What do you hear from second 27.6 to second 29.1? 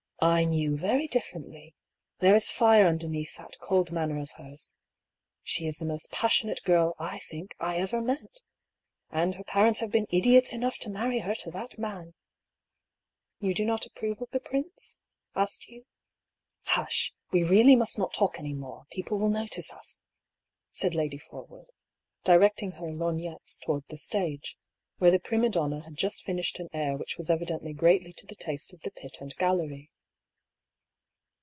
greatly to the taste of the